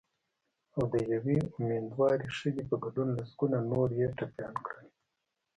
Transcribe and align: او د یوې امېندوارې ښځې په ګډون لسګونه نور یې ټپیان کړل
او 0.75 0.83
د 0.93 0.95
یوې 1.13 1.37
امېندوارې 1.57 2.27
ښځې 2.37 2.63
په 2.69 2.75
ګډون 2.83 3.09
لسګونه 3.17 3.57
نور 3.71 3.89
یې 3.99 4.07
ټپیان 4.17 4.55
کړل 4.65 4.87